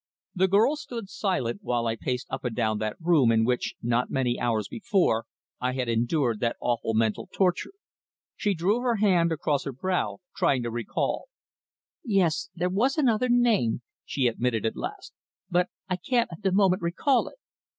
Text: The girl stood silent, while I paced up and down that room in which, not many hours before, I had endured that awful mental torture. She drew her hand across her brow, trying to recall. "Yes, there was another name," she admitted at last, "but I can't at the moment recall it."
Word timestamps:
The 0.33 0.47
girl 0.47 0.77
stood 0.77 1.09
silent, 1.11 1.59
while 1.61 1.85
I 1.85 1.95
paced 1.95 2.25
up 2.31 2.43
and 2.43 2.55
down 2.55 2.79
that 2.79 2.97
room 2.99 3.31
in 3.31 3.45
which, 3.45 3.75
not 3.83 4.09
many 4.09 4.39
hours 4.39 4.67
before, 4.67 5.25
I 5.59 5.73
had 5.73 5.87
endured 5.87 6.39
that 6.39 6.55
awful 6.59 6.95
mental 6.95 7.29
torture. 7.31 7.73
She 8.35 8.55
drew 8.55 8.79
her 8.79 8.95
hand 8.95 9.31
across 9.31 9.63
her 9.65 9.71
brow, 9.71 10.17
trying 10.35 10.63
to 10.63 10.71
recall. 10.71 11.27
"Yes, 12.03 12.49
there 12.55 12.67
was 12.67 12.97
another 12.97 13.29
name," 13.29 13.83
she 14.03 14.25
admitted 14.25 14.65
at 14.65 14.75
last, 14.75 15.13
"but 15.51 15.69
I 15.87 15.97
can't 15.97 16.31
at 16.31 16.41
the 16.41 16.51
moment 16.51 16.81
recall 16.81 17.27
it." 17.27 17.37